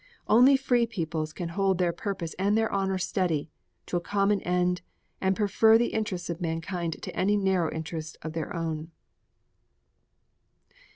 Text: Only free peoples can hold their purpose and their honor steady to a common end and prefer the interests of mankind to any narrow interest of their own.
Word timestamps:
Only 0.27 0.57
free 0.57 0.87
peoples 0.87 1.31
can 1.31 1.49
hold 1.49 1.77
their 1.77 1.93
purpose 1.93 2.33
and 2.39 2.57
their 2.57 2.71
honor 2.71 2.97
steady 2.97 3.51
to 3.85 3.97
a 3.97 4.01
common 4.01 4.41
end 4.41 4.81
and 5.21 5.35
prefer 5.35 5.77
the 5.77 5.93
interests 5.93 6.27
of 6.27 6.41
mankind 6.41 7.03
to 7.03 7.15
any 7.15 7.37
narrow 7.37 7.69
interest 7.71 8.17
of 8.23 8.33
their 8.33 8.51
own. 8.55 8.89